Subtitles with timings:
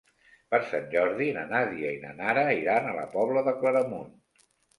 [0.53, 4.11] Per Sant Jordi na Nàdia i na Nara iran a la Pobla de Claramunt.